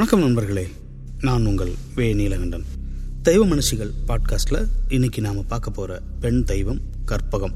வணக்கம் 0.00 0.24
நண்பர்களே. 0.24 0.68
நான் 1.20 1.46
உங்கள் 1.46 1.72
வே. 1.94 2.14
நீலகண்டன். 2.14 2.64
தெய்வ 3.22 3.46
மனுஷிகள் 3.46 3.90
பாட்காஸ்டில் 4.08 4.66
இன்னைக்கு 4.88 5.20
நாம் 5.20 5.46
பார்க்க 5.46 5.70
போகிற 5.70 6.00
பெண் 6.20 6.44
தெய்வம் 6.44 6.80
கற்பகம். 7.06 7.52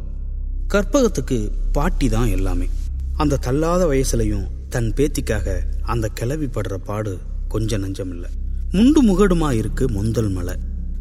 கற்பகத்துக்கு 0.69 1.51
பாட்டி 1.73 2.09
தான் 2.09 2.29
எல்லாமே. 2.29 2.69
அந்த 3.15 3.37
தள்ளாத 3.37 3.87
வயசுலையும் 3.87 4.47
தன் 4.69 4.93
பேத்திக்காக 4.97 5.61
அந்த 5.83 6.09
கிளவி 6.09 6.47
படுற 6.47 6.75
பாடு 6.75 7.19
கொஞ்சம் 7.49 7.85
நஞ்சம் 7.85 8.09
இல்லை 8.09 8.31
முண்டு 8.73 9.07
முகடுமா 9.07 9.53
இருக்கு 9.53 9.89
முந்தல் 9.89 10.33
மலை. 10.33 10.55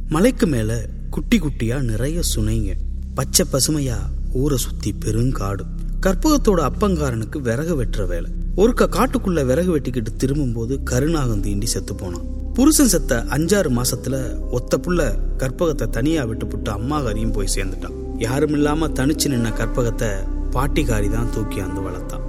மலைக்கு 0.10 0.47
மேலே 0.47 0.75
குட்டி 1.10 1.39
குட்டியாக 1.39 1.82
நிறைய 1.82 2.21
சுனைங்க. 2.36 2.73
பச்சை 3.14 3.46
பசுமையாக 3.51 4.10
ஊரை 4.33 4.57
சுற்றி 4.57 4.96
பெருங்காடு. 5.05 5.61
கற்பகத்தோட 6.01 6.71
அப்பங்காரனுக்கு 6.71 7.37
விறகு 7.37 7.83
வெட்டுற 7.83 8.07
வேலை. 8.07 8.32
ஒருக்க 8.56 8.86
காட்டுக்குள்ள 8.88 9.46
விறகு 9.46 9.78
வெட்டிக்கிட்டு 9.78 10.12
திரும்பும்போது 10.18 10.84
கருணாகம் 10.84 11.42
தீண்டி 11.43 11.64
செத்து 11.64 11.96
போனான். 11.96 12.25
புருஷன் 12.54 12.88
செத்த 12.88 13.26
அஞ்சாறு 13.29 13.70
மாசத்துல 13.78 14.16
ஒத்த 14.50 14.78
புள்ள 14.78 15.20
கற்பகத்தை 15.38 15.89
தனியா 15.89 16.24
விட்டுப்புட்டு 16.24 16.70
அம்மா 16.70 17.02
அம்மாகாரியும் 17.02 17.32
போய் 17.32 17.48
சேர்ந்துட்டான். 17.56 17.96
யாரும் 18.18 18.52
இல்லாம 18.52 18.88
தனிச்சு 18.88 19.28
நின்ன 19.34 19.54
கற்பகத்தை 19.54 20.10
பாட்டிக்காரி 20.52 21.10
தான் 21.12 21.29
தூக்கி 21.29 21.60
அந்த 21.60 21.82
வளர்த்தான். 21.82 22.26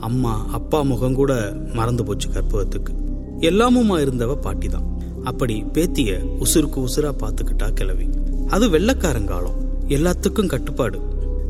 அம்மா 0.00 0.46
அப்பா 0.52 0.82
முகம் 0.82 1.14
கூட 1.14 1.56
மறந்து 1.72 2.04
போச்சு 2.04 2.28
கற்பகத்துக்கு. 2.28 2.94
எல்லாமுமா 3.40 3.98
இருந்தவ 4.06 4.34
பாட்டி 4.34 4.68
தான். 4.68 4.88
அப்படி 5.24 5.64
பேத்திய 5.72 6.18
உசுருக்கு 6.40 6.86
உசுரா 6.88 7.12
பாத்துக்கிட்டா 7.22 7.72
கிளவி 7.72 8.08
அது 8.48 8.70
வெள்ளக்காரங்காலம் 8.70 9.58
எல்லாத்துக்கும் 9.88 10.46
கட்டுப்பாடு. 10.46 11.00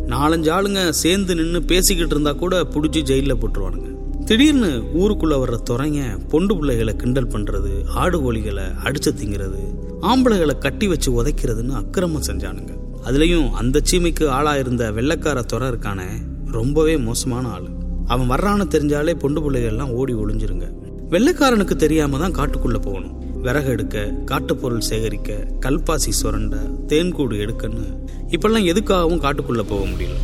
நாலஞ்சு 0.07 0.51
ஆளுங்க 0.57 0.89
சேர்ந்து 0.89 1.35
நின்று 1.35 1.63
பேசிக்கிட்டு 1.63 2.15
இருந்தா 2.15 2.33
கூட 2.33 2.63
புடிச்சு 2.63 3.01
ஜெயில 3.11 3.35
போட்டுருவானுங்க. 3.41 3.90
திடீர்னு 4.31 4.69
ஊருக்குள்ள 4.95 5.35
வர்ற 5.43 5.57
துறைங்க 5.71 6.29
பொண்டு 6.29 6.57
பிள்ளைகளை 6.57 6.97
கிண்டல் 6.97 7.27
பண்றது 7.27 7.71
ஆடு 7.87 8.19
கோழிகளை 8.19 8.67
அடிச்சு 8.85 9.11
திங்கிறது 9.11 9.63
ஆம்பளைகளை 10.01 10.59
கட்டி 10.59 10.89
வச்சு 10.89 11.23
உதைக்கிறதுன்னு 11.23 11.71
அக்கிரமம் 11.71 12.23
செஞ்சானுங்க. 12.23 12.73
அதுலயும் 13.05 13.51
அந்த 13.51 13.81
சீமைக்கு 13.91 14.29
ஆளாக 14.29 14.59
இருந்த 14.59 14.93
வெள்ளக்கார 14.93 15.41
துறை 15.41 15.69
இருக்கானே 15.69 16.07
ரொம்பவே 16.47 16.97
மோசமான 16.97 17.49
ஆள். 17.49 17.69
அவன் 18.07 18.31
வர்றான்னு 18.31 18.67
தெரிஞ்சாலே 18.75 19.15
பொண்டு 19.15 19.43
பிள்ளைகள்லாம் 19.47 19.91
ஓடி 19.91 20.15
ஒளிஞ்சிருங்க. 20.15 20.69
வெள்ளைக்காரனுக்கு 21.11 21.77
தெரியாம 21.77 22.19
தான் 22.19 22.39
காட்டுக்குள்ள 22.41 22.79
போகணும். 22.79 23.43
விறகு 23.43 23.69
எடுக்க 23.69 24.15
காட்டுப்பொருள் 24.27 24.89
சேகரிக்க 24.93 25.47
கல்பாசி 25.61 26.17
சுரண்ட 26.23 26.57
தேன்கூடு 26.87 27.37
எடுக்கன்னு 27.47 27.89
இப்பெல்லாம் 28.29 28.71
எதுக்காகவும் 28.75 29.25
காட்டுக்குள்ள 29.27 29.65
போக 29.69 29.85
முடியல. 29.85 30.17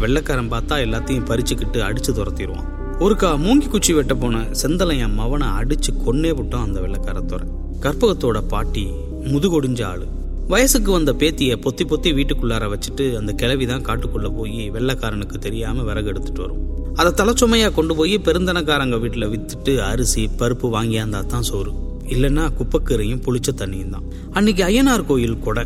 வெள்ளைக்காரன் 0.00 0.52
பார்த்தா 0.52 0.84
எல்லாத்தையும் 0.86 1.28
பறிச்சுக்கிட்டு 1.32 1.80
அடிச்சு 1.88 2.12
துரத்திடுவான். 2.12 2.73
ஒருக்கா 3.00 3.28
மூங்கி 3.44 3.68
குச்சி 3.68 3.92
வெட்ட 3.92 4.14
போன 4.14 4.40
செந்தலை 4.62 4.98
என் 4.98 5.18
மவனை 5.18 5.46
அடிச்சு 5.60 5.90
கொன்னே 6.06 6.30
விட்டோம் 6.30 6.62
அந்த 6.62 6.80
வெள்ளக்காரத்துறை 6.80 7.46
கற்பகத்தோட 7.80 8.40
பாட்டி 8.48 8.86
முதுகொடிஞ்ச 9.24 9.84
ஆளு. 9.84 10.06
வயசுக்கு 10.48 10.92
வந்த 10.92 11.12
பேத்திய 11.12 11.56
பொத்தி 11.56 11.84
பொத்தி 11.84 12.10
வீட்டுக்குள்ளார 12.14 12.74
வச்சுட்டு 12.74 13.16
அந்த 13.16 13.32
கிளவிதான் 13.32 13.82
காட்டுக்குள்ள 13.82 14.36
போய் 14.36 14.70
வெள்ளைக்காரனுக்கு 14.70 15.38
தெரியாம 15.38 15.82
விறகு 15.82 16.06
எடுத்துட்டு 16.06 16.40
வரும். 16.40 16.94
அதை 16.94 17.12
தலைச்சுமையா 17.12 17.72
கொண்டு 17.72 17.96
போய் 17.96 18.18
பெருந்தனக்காரங்க 18.18 18.96
வீட்டுல 18.96 19.28
வித்துட்டு 19.34 19.78
அரிசி 19.78 20.30
பருப்பு 20.38 20.70
வாங்கியாந்தா 20.76 21.26
தான் 21.26 21.42
சோறு. 21.42 21.72
இல்லைன்னா 22.08 22.50
குப்பக்கீரையும் 22.60 23.22
புளிச்ச 23.26 23.50
தண்ணியும் 23.56 23.90
தான். 23.90 24.02
அன்னைக்கு 24.32 24.64
ஐயனார் 24.64 25.06
கோயில் 25.06 25.38
கொடை. 25.38 25.64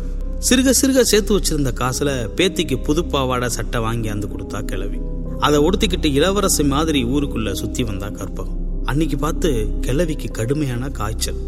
சிறுக 0.49 0.73
சிறுக 0.81 1.01
சேர்த்து 1.01 1.39
வச்சிருந்த 1.39 1.71
காசுல 1.79 2.29
பேத்திக்கு 2.35 2.83
புது 2.83 3.05
பாவாடை 3.05 3.49
சட்டை 3.49 3.81
வாங்கியாந்து 3.81 4.29
கொடுத்தா 4.35 4.61
கிளவி 4.61 4.99
அதை 5.39 5.59
உடுத்திக்கிட்டு 5.59 6.05
இளவரசி 6.05 6.63
மாதிரி 6.63 7.03
ஊருக்குள்ள 7.03 7.51
சுத்தி 7.51 7.83
வந்தா 7.83 8.07
கற்பகம். 8.07 8.57
அன்னைக்கு 8.83 9.17
பார்த்து 9.17 9.69
கிழவிக்கு 9.81 10.31
கடுமையான 10.31 10.89
காய்ச்சல். 10.89 11.39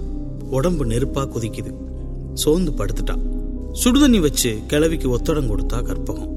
உடம்பு 0.49 0.85
நெருப்பா 0.85 1.23
குதிக்குது. 1.23 1.71
சோர்ந்து 2.33 2.71
படுத்துட்டா. 2.71 3.15
சுடுதண்ணி 3.83 4.19
வச்சு 4.19 4.59
கிழவிக்கு 4.67 5.17
ஒத்தடம் 5.17 5.49
கொடுத்தா 5.51 5.79
கற்பகம். 5.89 6.31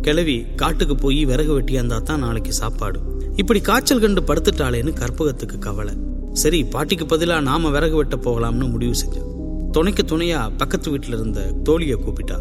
கிழவி 0.00 0.44
காட்டுக்கு 0.56 0.94
போய் 0.94 1.24
விறகு 1.24 1.60
வெட்டியாந்தா 1.60 2.02
தான் 2.02 2.18
நாளைக்கு 2.18 2.52
சாப்பாடு. 2.52 3.00
இப்படி 3.36 3.60
காய்ச்சல் 3.60 4.00
கண்டு 4.00 4.20
படுத்துட்டாளேன்னு 4.20 4.92
கற்பகத்துக்கு 5.00 5.58
கவலை. 5.58 5.94
சரி 6.32 6.64
பாட்டிக்கு 6.64 7.04
பதிலா 7.04 7.40
நாம 7.40 7.70
விறகு 7.70 7.96
வெட்ட 7.96 8.16
போகலாம்னு 8.16 8.70
முடிவு 8.70 8.92
செஞ்சான் 8.92 9.70
துணைக்கு 9.70 10.02
துணையா 10.02 10.50
பக்கத்து 10.56 10.90
வீட்டுல 10.90 11.18
இருந்த 11.18 11.54
தோழிய 11.64 11.96
கூப்பிட்டா. 11.96 12.38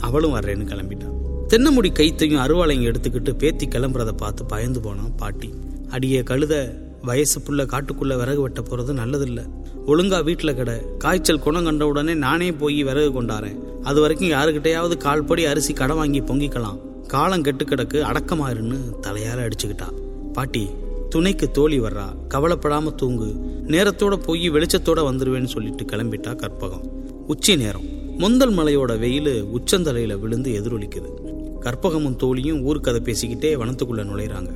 அவளும் 0.00 0.34
வர்றேன்னு 0.34 0.70
கிளம்பிட்டான் 0.70 1.20
தென்னமுடி 1.52 1.90
கைத்தையும் 1.92 2.42
அருவாளையும் 2.42 2.86
எடுத்துக்கிட்டு 2.90 3.32
பேத்தி 3.32 3.68
கிளம்புறத 3.68 4.12
பார்த்து 4.12 4.44
பயந்து 4.44 4.80
போனான் 4.80 5.16
பாட்டி. 5.16 5.54
அடியே 5.90 6.20
கழுத 6.20 6.74
வயசு 7.02 7.40
புள்ள 7.40 7.58
காட்டுக்குள்ள 7.58 8.16
விறகு 8.16 8.40
வெட்ட 8.40 8.60
போறது 8.60 8.94
நல்லதில்ல. 9.00 9.46
ஒழுங்கா 9.86 10.24
வீட்டில் 10.24 10.54
கிட. 10.54 10.84
காய்ச்சல் 10.98 11.38
குணம் 11.38 11.64
கண்ட 11.64 11.86
உடனே 11.86 12.14
நானே 12.14 12.52
போய் 12.52 12.84
விறகு 12.84 13.22
கொண்டாரேன் 13.22 13.80
அது 13.82 14.00
வரைக்கும் 14.00 14.28
யாருக்கிட்டையாவது 14.28 14.96
கால்படி 14.96 15.44
அரிசி 15.44 15.72
கடை 15.72 15.96
வாங்கி 15.96 16.20
பொங்கிக்கலாம். 16.20 17.06
காலம் 17.06 17.42
கெட்டு 17.42 17.64
கிடக்கு 17.64 18.00
அடக்கமாயிருன்னு 18.02 18.78
தலையால 19.00 19.50
அடிச்சுக்கிட்டா. 19.50 19.92
பாட்டி 20.32 20.68
துணைக்கு 21.08 21.50
தோழி 21.50 21.80
வர்றா. 21.80 22.06
கவலைப்படாம 22.28 22.94
தூங்கு. 22.94 23.34
நேரத்தோட 23.66 24.16
போய் 24.16 24.50
வெளிச்சத்தோட 24.50 25.02
வந்துடுவேன்னு 25.10 25.44
சொல்லிட்டு 25.44 25.84
கிளம்பிட்டா 25.84 26.36
கற்பகம். 26.36 26.88
உச்சி 27.26 27.56
நேரம். 27.56 28.00
முந்தல் 28.18 28.54
மலையோட 28.54 28.98
வெயில் 28.98 29.44
உச்சந்தலையில 29.44 30.18
விழுந்து 30.18 30.50
எதிரொலிக்குது. 30.50 31.31
கற்பகமும் 31.62 32.16
தோழியும் 32.16 32.66
ஊர்க்கதை 32.66 33.00
பேசிக்கிட்டே 33.08 33.50
வனத்துக்குள்ள 33.56 34.02
நுழையிறாங்க. 34.02 34.50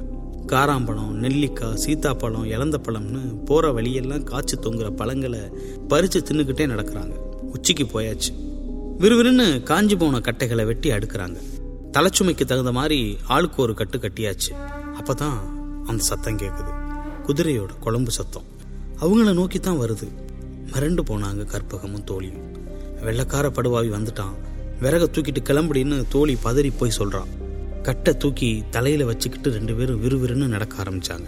காராம்பழம் 0.47 1.11
நெல்லிக்காய் 1.11 1.79
சீத்தாப்பழம் 1.87 2.45
இலந்த 2.45 2.81
பழம்னு 2.83 3.45
போற 3.45 3.73
வழியெல்லாம் 3.73 4.25
காய்ச்சி 4.25 4.57
தொங்குற 4.57 4.91
பழங்களை 4.91 5.41
பறிச்சு 5.89 6.19
தின்னுக்கிட்டே 6.19 6.65
நடக்கிறாங்க. 6.67 7.13
உச்சிக்கு 7.55 7.85
போயாச்சு. 7.85 8.33
விறுவிறுன்னு 8.99 9.63
காஞ்சி 9.63 9.97
போன 9.97 10.21
கட்டைகளை 10.21 10.65
வெட்டி 10.65 10.91
அடுக்கிறாங்க. 10.91 11.37
தலைச்சுமைக்கு 11.93 12.45
தகுந்த 12.45 12.73
மாதிரி 12.73 13.17
ஆளுக்கு 13.27 13.63
ஒரு 13.63 13.75
கட்டு 13.75 13.99
கட்டியாச்சு. 13.99 14.53
அப்பதான் 15.01 15.39
அந்த 15.87 16.03
சத்தம் 16.03 16.37
கேட்குது 16.37 16.73
குதிரையோட 17.27 17.79
குழம்பு 17.81 18.11
சத்தம். 18.11 18.43
அவங்கள 19.01 19.35
நோக்கி 19.35 19.59
தான் 19.59 19.81
வருது. 19.81 20.09
மிரண்டு 20.73 21.01
போனாங்க 21.07 21.45
கற்பகமும் 21.45 22.05
தோழியும். 22.05 22.55
வெள்ளக்கார 23.05 23.51
படுவாவி 23.51 23.91
வந்துட்டான். 23.91 24.37
விறக 24.81 25.07
தூக்கிட்டு 25.07 25.43
கிளம்புடின்னு 25.43 26.05
தோழி 26.09 26.37
பதறி 26.45 26.73
போய் 26.79 26.97
சொல்றான். 26.99 27.27
கட்டை 27.83 28.17
தூக்கி 28.17 28.63
தலையில 28.71 29.05
வச்சுக்கிட்டு 29.05 29.51
ரெண்டு 29.51 29.75
பேரும் 29.75 30.05
விறுவிறுன்னு 30.05 30.47
நடக்க 30.47 30.83
ஆரம்பிச்சாங்க. 30.83 31.25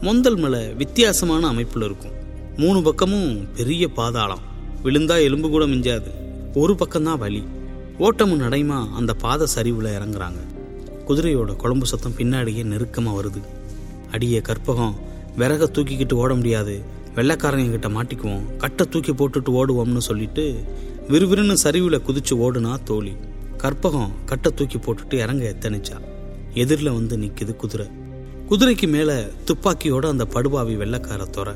மொந்தல் 0.00 0.36
மலை 0.36 0.74
வித்தியாசமான 0.74 1.52
அமைப்புல 1.52 1.84
இருக்கும். 1.84 2.10
மூணு 2.56 2.82
பக்கமும் 2.82 3.48
பெரிய 3.56 3.88
பாதாளம். 3.88 4.38
விழுந்தா 4.84 5.20
எலும்பு 5.20 5.48
கூட 5.48 5.66
மிஞ்சாது. 5.66 6.10
ஒரு 6.54 6.74
பக்கம்தான் 6.74 7.18
வலி. 7.18 7.44
ஓட்டமும் 7.98 8.40
நடைமா 8.40 8.92
அந்த 8.92 9.14
பாத 9.14 9.46
சரிவுல 9.56 9.96
இறங்குறாங்க. 9.98 10.38
குதிரையோட 11.06 11.56
குழம்பு 11.56 11.86
சத்தம் 11.86 12.14
பின்னாடியே 12.16 12.64
நெருக்கமா 12.64 13.20
வருது. 13.20 13.42
அடியே 14.10 14.38
கற்பகம் 14.38 14.94
விறக 15.38 15.64
தூக்கிக்கிட்டு 15.64 16.12
ஓட 16.12 16.34
முடியாது. 16.34 16.82
வெள்ளைக்காரங்க 17.14 17.70
கிட்ட 17.70 17.88
மாட்டிக்குவோம். 17.88 18.56
கட்டை 18.56 18.86
தூக்கி 18.86 19.12
போட்டுட்டு 19.12 19.52
ஓடுவோம்னு 19.52 19.98
சொல்லிட்டு 19.98 20.64
விறுவிறுன்னு 21.08 21.52
சரிவில் 21.52 22.00
குதிச்சு 22.00 22.30
ஓடுனா 22.30 22.82
தோழி. 22.82 23.16
கற்பகம் 23.58 24.10
கட்டை 24.24 24.52
தூக்கி 24.52 24.78
போட்டுட்டு 24.78 25.14
இறங்க 25.14 25.54
எத்தனிச்சா. 25.56 26.00
எதிரில் 26.54 26.90
வந்து 26.90 27.18
நிற்கிது 27.18 27.56
குதிரை. 27.56 27.88
குதிரைக்கு 28.50 28.88
மேலே 28.88 29.26
துப்பாக்கியோட 29.44 30.08
அந்த 30.08 30.24
படுபாவி 30.24 30.76
வெள்ளைக்கார 30.76 31.24
துறை 31.24 31.54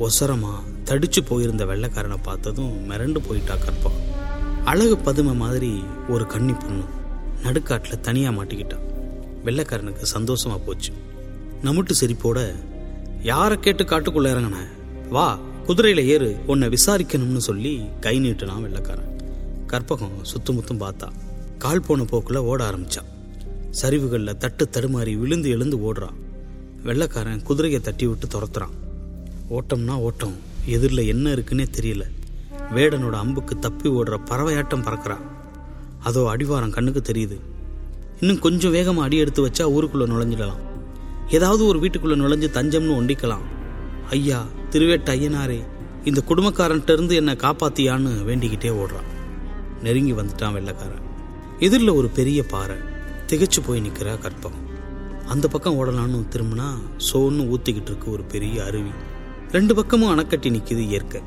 ஒசரமா 0.00 0.52
தடிச்சு 0.84 1.20
போயிருந்த 1.28 1.64
வெள்ளைக்காரனை 1.64 2.16
பார்த்ததும் 2.22 2.90
மிரண்டு 2.90 3.18
போயிட்டா 3.28 3.54
கற்பகம். 3.54 4.00
அழகு 4.64 4.96
பதுமை 4.96 5.34
மாதிரி 5.34 5.84
ஒரு 6.08 6.26
கன்னி 6.26 6.52
பொண்ணு 6.52 6.82
நடுக்காட்டில் 7.42 8.00
தனியாக 8.00 8.44
மாட்டிக்கிட்டான் 8.44 8.86
வெள்ளைக்காரனுக்கு 9.44 10.06
சந்தோஷமா 10.18 10.58
போச்சு. 10.66 10.92
நமுட்டு 11.64 11.90
சிரிப்போட 12.00 12.54
யாரை 13.22 13.60
கேட்டு 13.60 13.84
காட்டுக்குள்ளே 13.84 14.26
இறங்கின? 14.26 14.56
வா 15.08 15.38
குதிரையில 15.66 16.04
ஏறு 16.04 16.36
உன்னை 16.46 16.68
விசாரிக்கணும்னு 16.68 17.36
சொல்லி 17.36 17.80
கை 18.00 18.20
நீட்டுனான் 18.20 18.60
வெள்ளைக்காரன். 18.60 19.08
கற்பகம் 19.66 20.18
சுத்துமுத்தும் 20.22 20.80
பார்த்தா 20.80 21.08
கால் 21.58 21.80
போன 21.80 22.02
போக்குல 22.02 22.36
ஓட 22.36 22.70
ஆரம்பிச்சான். 22.70 23.08
சரிவுகளில் 23.82 24.36
தட்டு 24.36 24.68
தடுமாறி 24.72 25.18
விழுந்து 25.18 25.48
எழுந்து 25.48 25.76
ஓடுறான். 25.76 26.14
வெள்ளைக்காரன் 26.82 27.42
குதிரையை 27.42 27.80
தட்டி 27.80 28.06
விட்டு 28.06 28.26
துரத்துறான். 28.26 28.74
ஓட்டம்னா 29.50 29.90
ஓட்டம் 29.90 30.36
எதிரில் 30.66 31.06
என்ன 31.06 31.30
இருக்குன்னே 31.30 31.66
தெரியல. 31.80 32.02
வேடனோட 32.74 33.10
அம்புக்கு 33.10 33.58
தப்பி 33.58 33.90
ஓடுற 33.90 34.18
பறவையாட்டம் 34.30 34.82
பறக்கிறான். 34.82 35.24
அதோ 36.00 36.34
அடிவாரம் 36.36 36.70
கண்ணுக்கு 36.70 37.12
தெரியுது. 37.12 37.40
இன்னும் 38.20 38.38
கொஞ்சம் 38.38 38.70
வேகமாக 38.70 39.06
அடி 39.06 39.16
எடுத்து 39.16 39.46
வச்சா 39.46 39.62
ஊருக்குள்ளே 39.62 40.12
நுழைஞ்சிடலாம். 40.12 40.62
ஏதாவது 41.30 41.66
ஒரு 41.66 41.78
வீட்டுக்குள்ளே 41.78 42.22
நுழைஞ்சு 42.22 42.50
தஞ்சம்னு 42.50 42.98
ஒண்டிக்கலாம். 43.00 43.46
ஐயா 44.10 44.44
திருவேட்ட 44.70 45.10
ஐயனாரே 45.14 45.66
இந்த 46.04 46.22
குடும்பக்காரன்ட்ட 46.28 46.92
இருந்து 46.92 47.14
என்னை 47.14 47.34
காப்பாத்தியான்னு 47.34 48.24
வேண்டிக்கிட்டே 48.24 48.70
ஓடுறான். 48.70 49.08
நெருங்கி 49.82 50.12
வந்துட்டான் 50.12 50.52
வெள்ளைக்காரன். 50.52 51.04
எதிரில் 51.58 51.88
ஒரு 51.88 52.08
பெரிய 52.08 52.42
பாறை 52.42 52.76
திகைச்சு 53.26 53.60
போய் 53.66 53.80
நிற்கிறா 53.80 54.18
கற்பகம். 54.18 54.64
அந்த 55.26 55.48
பக்கம் 55.48 55.84
ஓடலான்னு 55.84 56.34
திரும்பினா 56.34 56.74
சோன்னு 57.12 57.54
ஊத்திக்கிட்டு 57.54 57.82
இருக்கு 57.82 58.10
ஒரு 58.10 58.22
பெரிய 58.22 58.64
அருவி. 58.64 58.90
ரெண்டு 59.50 59.74
பக்கமும் 59.74 60.18
அணைக்கட்டி 60.18 60.50
நிற்கிது 60.50 60.78
இயற்கை. 60.78 61.20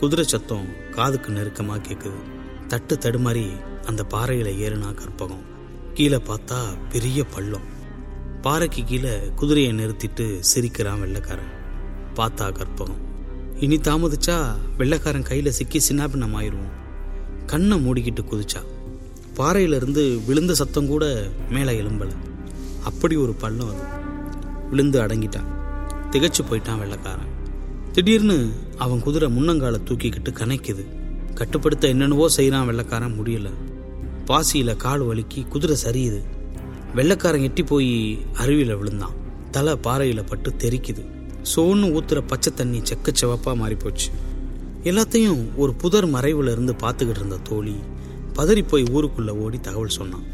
குதிரை 0.00 0.24
சத்தம் 0.24 0.66
காதுக்கு 0.90 1.32
நெருக்கமாக 1.32 1.88
கேட்குது 1.88 2.20
தட்டு 2.66 2.96
தடுமாறி 2.96 3.50
அந்த 3.86 4.04
பாறையில் 4.04 4.60
ஏறுனா 4.68 4.94
கற்பகம். 4.94 5.46
கீழே 5.94 6.16
பார்த்தா 6.16 6.58
பெரிய 6.92 7.24
பள்ளம். 7.24 7.78
பாறைக்கு 8.42 8.84
கீழே 8.84 9.18
குதிரையை 9.36 9.72
நிறுத்திட்டு 9.72 10.38
சிரிக்கிறான் 10.40 11.00
வெள்ளைக்காரன். 11.00 11.58
பார்த்தா 12.16 12.52
கற்பகம் 12.52 13.08
இனி 13.60 13.76
தாமதிச்சா 13.76 14.56
வெள்ளைக்காரன் 14.76 15.22
கையில் 15.22 15.52
சிக்கி 15.52 15.78
சின்னாபின்னம் 15.78 16.36
ஆயிடுவோம் 16.36 16.78
கண்ணை 17.46 17.86
மூடிக்கிட்டு 17.86 18.24
குதிச்சா. 18.24 18.64
பாறையிலிருந்து 19.34 20.20
விழுந்த 20.26 20.54
சத்தம் 20.54 20.86
கூட 20.86 21.30
மேலே 21.50 21.80
எலும்பலை 21.80 22.12
அப்படி 22.84 23.16
ஒரு 23.16 23.32
பள்ளம் 23.32 23.68
அது. 23.68 23.82
விழுந்து 24.70 25.00
அடங்கிட்டான். 25.00 25.44
திகைச்சு 26.10 26.38
போயிட்டான் 26.50 26.78
வெள்ளைக்காரன். 26.78 27.28
திடீர்னு 27.92 28.50
அவன் 28.78 29.00
குதிரை 29.00 29.36
முன்னங்காலை 29.36 29.80
தூக்கிக்கிட்டு 29.84 30.28
கனைக்குது. 30.30 30.84
கட்டுப்படுத்த 31.34 31.88
என்னென்னவோ 31.88 32.28
செய்கிறான் 32.28 32.66
வெள்ளைக்காரன் 32.66 33.20
முடியல. 33.20 33.50
பாசியில் 34.24 34.76
கால் 34.76 35.02
வலுக்கி 35.02 35.48
குதிரை 35.48 35.76
சரியுது. 35.84 36.22
வெள்ளைக்காரன் 36.94 37.42
எட்டி 37.42 37.62
போய் 37.62 38.18
அருவியில் 38.32 38.76
விழுந்தான். 38.76 39.12
தலை 39.50 39.76
பாறையில் 39.76 40.24
பட்டு 40.24 40.52
தெரிக்குது. 40.58 41.19
சோன்னு 41.42 41.86
ஊத்துற 41.96 42.20
பச்சை 42.26 42.54
தண்ணி 42.54 42.78
செக்க 42.78 43.12
சிவப்பா 43.20 43.56
மாறி 43.56 43.74
போச்சு 43.74 44.08
எல்லாத்தையும் 44.84 45.56
ஒரு 45.56 45.74
புதர் 45.74 46.08
மறைவுல 46.08 46.52
இருந்து 46.52 46.72
பார்த்துக்கிட்டு 46.72 47.20
இருந்த 47.20 47.36
தோழி 47.36 47.74
பதறி 48.34 48.68
போய் 48.68 48.82
ஊருக்குள்ள 48.82 49.30
ஓடி 49.30 49.60
தகவல் 49.60 49.88
சொன்னான். 49.88 50.26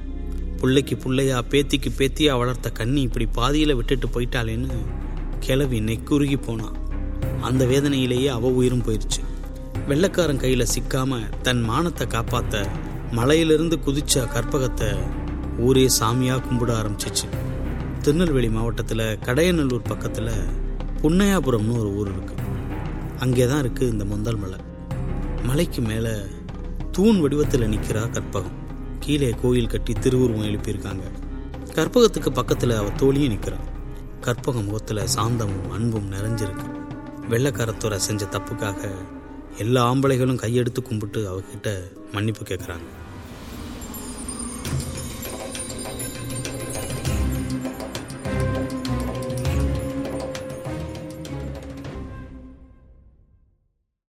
பிள்ளைக்கு 0.61 0.97
பிள்ளையா 0.97 1.43
பேத்திக்கு 1.51 1.91
பேத்தியா 1.99 2.39
வளர்த்த 2.39 2.71
கண்ணி 2.71 3.01
இப்படி 3.01 3.29
பாதியில 3.35 3.75
விட்டுட்டு 3.75 4.07
போயிட்டாளேன்னு 4.07 4.77
கிளவி 5.41 5.81
நெக்குருகி 5.81 6.43
போனான் 6.43 6.77
அந்த 7.41 7.65
வேதனையிலேயே 7.65 8.27
அவ 8.27 8.49
உயிரும் 8.49 8.83
போயிருச்சு. 8.83 9.23
வெள்ளைக்காரன் 9.89 10.39
கையில 10.39 10.67
சிக்காம 10.75 11.19
தன் 11.43 11.71
மானத்தை 11.71 12.07
காப்பாத்த 12.07 12.67
மலையிலிருந்து 13.11 13.79
குதிச்ச 13.87 14.15
கற்பகத்தை 14.15 14.97
ஊரே 15.59 15.87
சாமியா 16.01 16.37
கும்பிட 16.47 16.71
ஆரம்பிச்சிச்சு. 16.81 17.27
திருநெல்வேலி 18.03 18.49
மாவட்டத்தில் 18.49 19.19
கடையநல்லூர் 19.25 19.89
பக்கத்தில் 19.89 20.33
பொன்னையாபுரம்னு 21.07 21.75
ஒரு 21.79 21.91
ஊர் 21.95 22.09
இருக்குது 22.13 22.45
அங்கே 23.19 23.47
தான் 23.47 23.61
இருக்குது 23.65 23.91
இந்த 23.91 24.05
மொந்தால் 24.05 24.39
மலை. 24.39 24.59
மலைக்கு 25.45 25.83
மேலே 25.83 26.13
தூண் 26.93 27.21
வடிவத்தில் 27.21 27.69
நிற்கிறா 27.69 28.03
கற்பகம். 28.11 28.57
கீழே 29.01 29.31
கோயில் 29.31 29.67
கட்டி 29.67 29.93
திருவுருவம் 29.93 30.45
எழுப்பியிருக்காங்க. 30.45 31.05
கற்பகத்துக்கு 31.75 32.31
பக்கத்தில் 32.31 32.71
அவ 32.71 32.91
தோழியும் 32.97 33.29
நிற்கிறான் 33.29 33.69
கற்பக 34.21 34.61
முகத்தில் 34.61 35.03
சாந்தமும் 35.17 35.71
அன்பும் 35.71 36.11
நிறைஞ்சிருக்கு. 36.13 36.67
வெள்ளக்காரத்துறை 37.29 37.97
செஞ்ச 37.97 38.25
தப்புக்காக 38.25 38.91
எல்லா 39.59 39.93
ஆம்பளைகளும் 39.93 40.43
கையெடுத்து 40.45 40.83
கும்பிட்டு 40.83 41.23
அவகிட்ட 41.33 41.79
மன்னிப்பு 42.13 42.45
கேட்குறாங்க 42.45 43.06